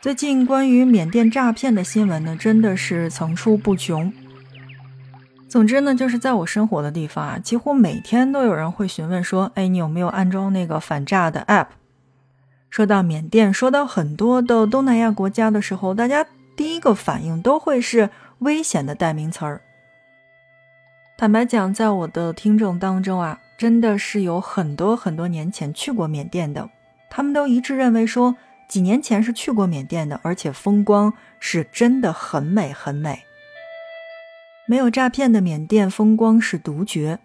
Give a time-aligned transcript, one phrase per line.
[0.00, 4.12] 最近关于缅甸诈骗的新闻呢，真的是层出不穷。
[5.48, 11.66] 总之呢，就是在我生活的地方啊，几乎每天都有人会询问说：“哎，你有没有安装那个反诈的 app？”
[12.70, 16.24] 说到缅甸，说到很多的东南亚国家的时候，大家
[16.54, 19.60] 第一个反应都会是危险的代名词儿。
[21.16, 26.70] 坦白讲，在我的听众当中啊，真的是有很多很多年前去过缅甸的，
[27.10, 28.36] 他们都一致认为说，
[28.68, 33.24] 几年前是去过缅甸的，而且风光是真的很美很美。
[34.66, 37.18] 没有诈骗的缅甸风光是独绝，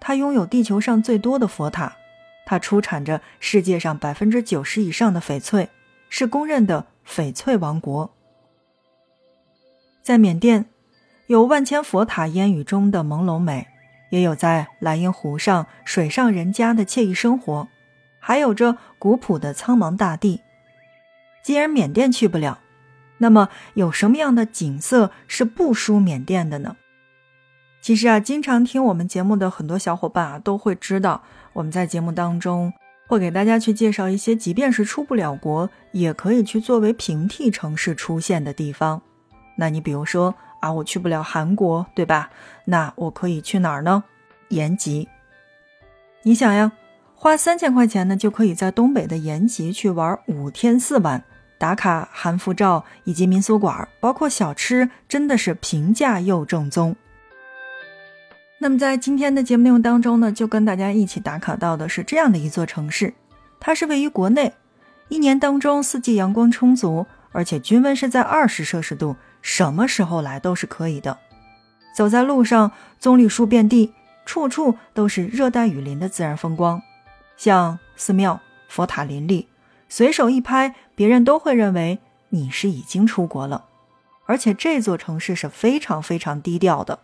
[0.00, 1.96] 它拥有地球上最多的佛塔，
[2.44, 5.68] 它出产着世界上百分之九十以上的翡翠，
[6.08, 8.10] 是公认的翡翠王国。
[10.02, 10.66] 在缅甸，
[11.28, 13.68] 有万千佛塔烟雨中的朦胧美，
[14.10, 17.68] 也有在莱茵湖上水上人家的惬意生活，
[18.18, 20.40] 还有着古朴的苍茫大地。
[21.48, 22.58] 既然缅甸去不了，
[23.16, 26.76] 那么有什么样的景色是不输缅甸的呢？
[27.80, 31.22] 其实啊，经常听我们节目的很多小伙伴啊，都会知道
[31.54, 32.70] 我们在节目当中
[33.06, 39.00] 会给大家去介绍一些，即便是出不了国，也可以去作为平替城市出现的地方。
[39.56, 42.28] 那你比如说啊，我去不了韩国，对吧？
[42.66, 44.04] 那我可以去哪儿呢？
[44.50, 45.08] 延吉。
[46.24, 46.72] 你想呀，
[47.14, 51.24] 花三千块钱呢，就可以在东北的延吉去玩五天四晚，
[51.58, 56.94] 打卡韩服照以及民俗馆，包括小吃，真的是平价又正宗。
[58.60, 63.14] 那么在今天的节目内容当中呢，就跟大家一起打卡到的是这样的一座城市，
[63.60, 64.54] 它是位于国内，
[65.08, 71.18] 一年当中四季阳光充足，而且均温是在二十摄氏度，什么时候来都是可以的。
[71.94, 73.92] 走在路上，棕榈树遍地，
[74.24, 76.82] 处处都是热带雨林的自然风光，
[77.36, 79.46] 像寺庙、佛塔林立，
[79.88, 81.98] 随手一拍，别人都会认为
[82.30, 83.64] 你是已经出国了。
[84.26, 86.98] 而且这座城市是非常非常低调的。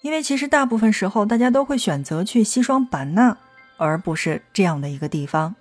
[0.00, 3.36] 因为其实大部分时候，大家都会选择去西双版纳，
[3.76, 5.54] 而不是这样的一个地方。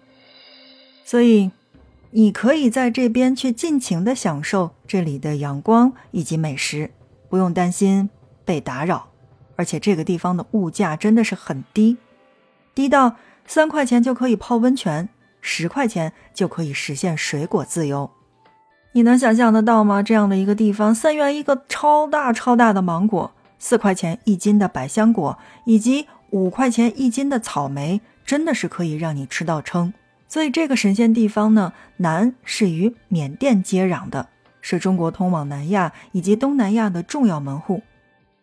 [1.03, 1.51] 所以，
[2.11, 6.89] 你可以在这边去尽情的享受这里的阳光以及美食，
[7.29, 8.09] 不用担心
[8.45, 9.09] 被打扰。
[9.57, 11.97] 而且这个地方的物价真的是很低，
[12.73, 15.09] 低到三块钱就可以泡温泉，
[15.41, 18.09] 十块钱就可以实现水果自由。
[18.93, 20.01] 你能想象得到吗？
[20.01, 23.31] 这样的一个地方，三元一个超大超大的芒果。
[23.57, 29.93] 四块钱一斤的百香果，以及五块钱一斤的草莓，真的是可以让你吃到撑。
[30.27, 34.29] 所以这个神仙地方呢，南是与缅甸接壤的，
[34.61, 37.83] 是中国通往南亚以及东南亚的重要门户。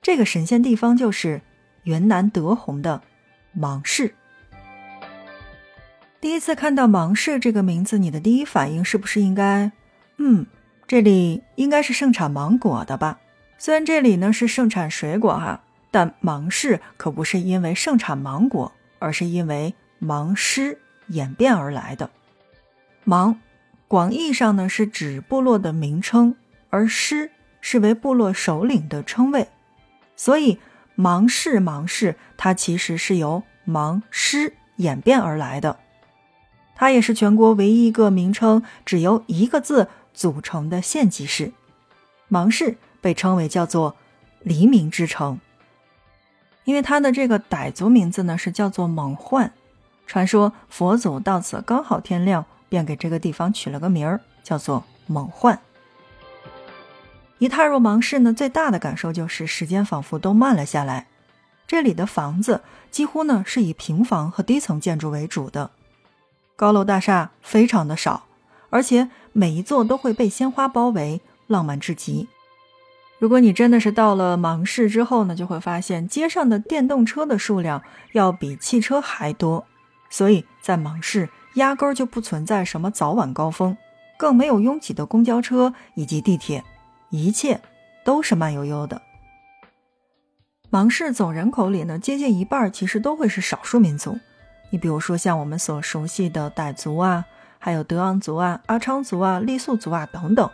[0.00, 1.42] 这个神仙地方就是
[1.82, 3.02] 云南德宏的
[3.52, 4.14] 芒市。
[6.20, 9.70] 第一次看到芒市这个名字，你的第一反应是不是应该，
[10.16, 10.44] 嗯，
[10.86, 13.20] 这里应该是盛产芒果的吧？
[13.56, 15.62] 虽然这里呢是盛产水果哈，
[15.92, 22.10] 但芒市可不是因为盛产芒果，而是因为芒狮演变而来的。
[23.04, 23.40] 芒，
[23.86, 26.34] 广义上呢是指部落的名称，
[26.70, 27.30] 而狮
[27.60, 29.46] 是为部落首领的称谓，
[30.16, 30.58] 所以
[30.96, 35.78] 芒市芒市它其实是由芒狮演变而来的。
[36.78, 41.52] 它也是全国唯一一个名称只由一个字组成的县级市，
[42.28, 42.78] 芒市。
[43.00, 43.94] 被称为叫做
[44.40, 45.38] 黎明之城，
[46.64, 49.52] 因为它的这个傣族名字呢是叫做蒙焕。
[50.04, 55.60] 传说佛祖到此刚好天亮，便给这个地方取了个名儿，叫做蒙焕。
[57.38, 61.06] 一踏入芒市呢，最大的感受就是时间仿佛都慢了下来。
[61.68, 65.70] 这里的房子几乎呢是以平房和低层建筑为主的，
[66.58, 68.24] 高楼大厦非常的少，
[68.70, 72.26] 而且每一座都会被鲜花包围，浪漫至极。
[73.20, 79.66] 如果你真的是到了芒市之后呢，就会发现街上的电动车的数量要比汽车还多，
[80.10, 83.76] 所以在芒市压根儿就不存在什么早晚高峰，
[84.16, 86.64] 更没有拥挤的公交车以及地铁，
[87.10, 87.60] 一切
[88.04, 89.00] 都是慢悠悠的。
[90.70, 94.18] 芒市总人口里呢，接近一半其实都会是少数民族，
[94.70, 97.24] 你比如说像我们所熟悉的傣族啊，
[97.58, 100.50] 还有德昂族啊、阿昌族啊、傈僳族啊等等，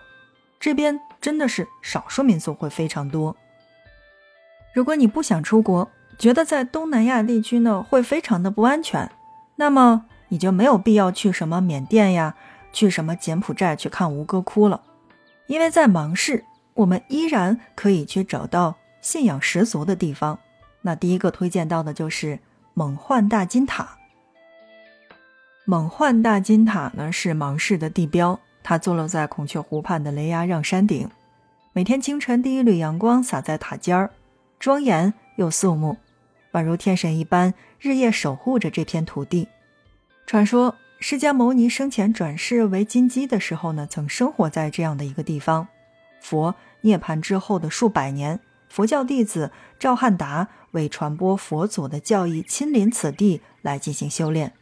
[0.59, 1.01] 这边。
[1.21, 3.35] 真的是少数民族会非常多。
[4.75, 9.11] 如果你不想出国，觉得在东南亚地区呢会非常的不安全，
[9.57, 12.35] 那么你就没有必要去什么缅甸呀，
[12.75, 14.83] 去什么柬埔寨去看吴哥窟了。
[15.47, 16.45] 因为在芒市，
[16.75, 20.39] 我们依然可以去找到信仰十足的地方。
[20.83, 22.39] 那第一个推荐到的就是
[22.75, 23.97] 蒙焕大金塔。
[25.67, 28.39] 蒙焕大金塔呢是芒市的地标。
[28.63, 31.09] 它坐落在孔雀湖畔的雷崖让山顶，
[31.73, 34.11] 每天清晨第一缕阳光洒在塔尖儿，
[34.59, 35.97] 庄严又肃穆，
[36.53, 39.49] 宛如天神一般，日夜守护着这片土地。
[40.27, 45.69] 传说释迦牟尼生前转世为金鸡的时候呢，曾生活在这样的一个地方。
[46.21, 48.41] 佛涅槃之后的数百年，
[48.71, 54.53] 佛教弟子赵汉达为传播佛祖的教义，亲临此地来进行修炼。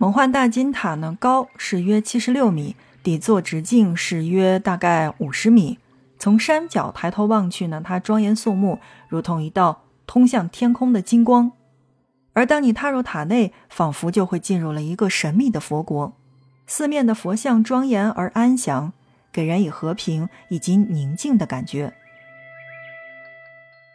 [0.00, 2.76] 蒙幻大金塔呢，高是约七十六米。
[3.02, 5.78] 底座直径是约大概五十米，
[6.18, 8.78] 从山脚抬头望去呢，它庄严肃穆，
[9.08, 11.50] 如同一道通向天空的金光。
[12.34, 16.12] 而当你踏入塔内，仿佛就会进入了一个神秘的佛国，
[16.66, 18.92] 四面的佛像庄严而安详，
[19.32, 21.94] 给人以和平以及宁静的感觉。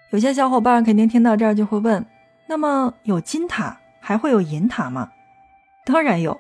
[0.10, 2.06] 有些小伙伴肯定听到这儿就会问：
[2.48, 5.12] 那么有金塔，还会有银塔吗？
[5.86, 6.40] 当然有。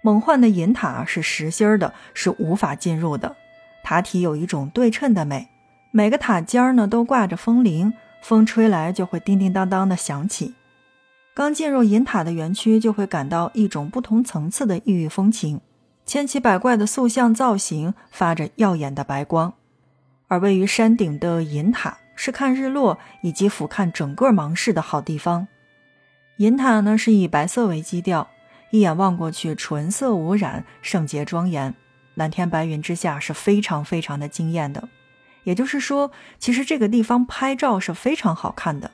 [0.00, 3.36] 梦幻的银塔是实心儿的，是无法进入的。
[3.82, 5.48] 塔体有一种对称的美，
[5.90, 7.92] 每个塔尖儿呢都挂着风铃，
[8.22, 10.54] 风吹来就会叮叮当当的响起。
[11.34, 15.60] 刚进入银塔的园区，就会感到一种不同层次的异域风情，
[16.06, 19.54] 千奇百怪的塑像造型发着耀眼的白光。
[20.28, 25.48] 而位于山顶的银塔是看日落以及俯瞰整个芒市的好地方。
[26.36, 28.28] 银塔呢是以白色为基调。
[28.70, 31.74] 一眼望过去，纯色无染，圣洁庄严，
[32.14, 34.88] 蓝天白云之下是非常非常的惊艳的。
[35.44, 38.90] 也就是说，其实这个地方拍照是非常好看的。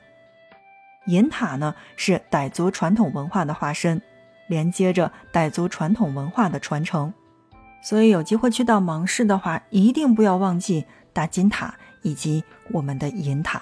[1.07, 4.01] 银塔呢是傣族传统文化的化身，
[4.47, 7.13] 连接着傣族传统文化的传承。
[7.83, 13.61] 所以有机会去到芒市的话，一定不要忘记大金塔以及我们的银塔。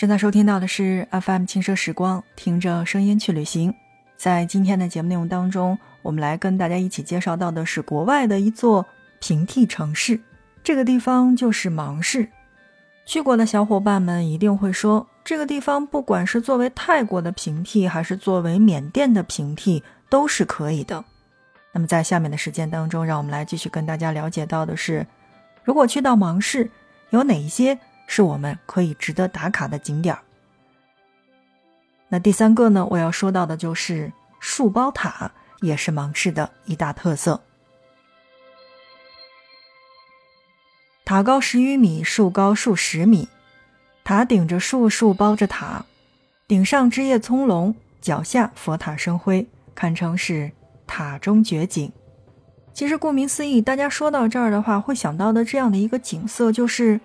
[0.00, 3.74] 正在收听到的是 FM 轻奢时光，听着声音去旅行。
[4.16, 8.86] 在今天的节目内容当中，我们来跟大家一起介绍到的是国外的一座
[9.20, 10.18] 平替城市，
[10.64, 12.26] 这个地方就是芒市。
[13.04, 21.04] 去过的小伙伴们一定会说，这个地方不管是作为泰国的平替，还是作为缅甸的平替，都是可以的。
[21.72, 25.06] 那么在下面的时间当中，让我们来继续跟大家了解到的是，
[25.62, 26.70] 如果去到芒市，
[27.10, 27.78] 有哪一些？
[28.12, 30.20] 是我们可以值得打卡的景点儿。
[32.08, 32.84] 那第三个呢？
[32.90, 35.30] 我要说到的就是树包塔，
[35.60, 37.40] 也是芒市的一大特色。
[41.04, 43.28] 塔高十余米，树高数十米，
[44.02, 45.86] 塔顶着树，树包着塔，
[46.48, 50.50] 顶上枝叶葱茏，脚下佛塔生辉，堪称是
[50.84, 51.92] 塔中绝景。
[52.74, 57.00] 其实顾名思义，大家说到这儿的话，会想到的这样的一个景色就是。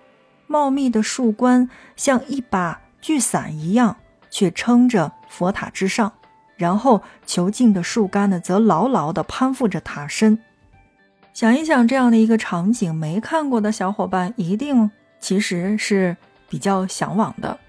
[0.48, 3.98] 茂密的树冠像一把巨伞一样，
[4.30, 6.12] 却撑着佛塔之上，
[6.56, 10.40] 然后遒劲的树干呢，则牢牢地攀附着塔身。
[11.34, 14.90] 想一想这样的一个场景，没看过的小伙伴一定
[15.20, 16.16] 其实是
[16.48, 17.60] 比较向往的。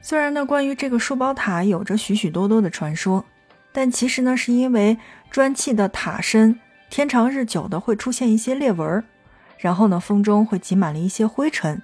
[0.00, 3.24] 虽然呢，关于这个树包塔有着许许多多的传说，
[3.72, 4.96] 但其实呢，是因为
[5.30, 6.58] 砖砌的塔身
[6.90, 9.04] 天长日久的会出现一些裂纹儿。
[9.62, 11.80] 然后呢，风中会挤满了一些灰尘，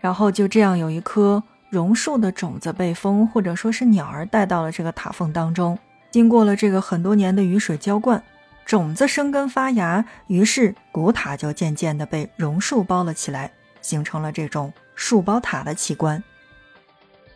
[0.00, 5.78] 然后就这样有一棵榕树的种子被风或者说是鸟儿带到了这个塔缝当中，
[6.10, 8.22] 经过了这个很多年的雨水浇灌，
[8.64, 13.50] 种子生根发芽，于是古塔就渐渐的被榕树包了起来，
[13.82, 16.24] 形成了这种树包塔的奇观。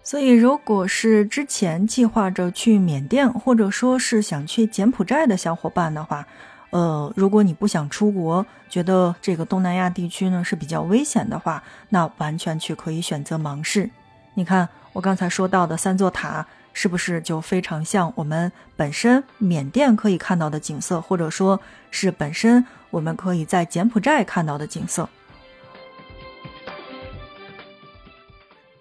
[0.03, 6.27] 所以，如果是之前计划着去缅甸或者说是想去柬埔寨的小伙伴的话，
[6.73, 13.91] 呃，如果你不想出国，觉得这个东南亚地区呢是比较危险的话，那完全去可以选择芒市。
[14.35, 21.61] 你看我刚才说到的三座塔，是不是就非常像我们本身缅甸可以看到的景色，或者说
[21.91, 25.07] 是本身我们可以在柬埔寨看到的景色？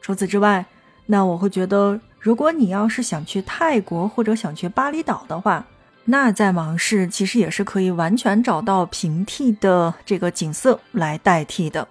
[0.02, 0.66] 除此之外，
[1.08, 5.66] 那我会觉得，如果你要是想去泰国或者想去巴厘岛的话，
[6.06, 11.88] 那在芒市其实也是可以完全找到平替的这个景色来代替的。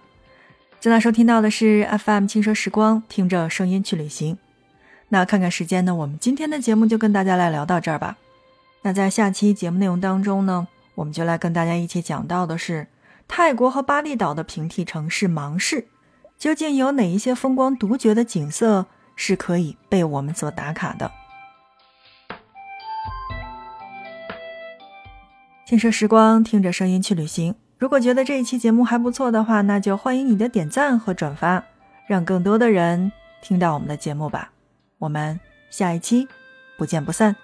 [0.80, 4.36] 正在收听到的是 FM 轻奢时光，听着声音去旅行。
[5.10, 8.16] 那看看时间呢，我们今天的节目就跟大家来聊到这儿吧。
[8.82, 12.86] 那在下期节目内容当中呢，我们就来跟大家一起讲到的是
[13.28, 15.86] 泰国和巴厘岛的平替城市芒市，
[16.38, 21.10] 究竟有哪一些风光独绝的景色是可以被我们所打卡的。
[25.70, 27.54] 轻奢时光，听着声音去旅行。
[27.78, 31.62] 如果觉得这一期节目还不错的话，那就欢迎你的点赞和转发，
[32.08, 34.50] 让更多的人听到我们的节目吧。
[34.98, 35.38] 我们
[35.70, 36.26] 下一期
[36.76, 37.36] 不见不散。